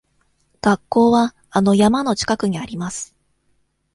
[0.63, 3.15] 学校はあの山の近くにあります。